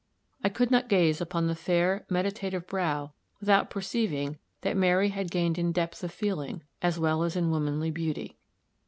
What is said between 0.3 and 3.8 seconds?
I could not gaze upon the fair, meditative brow without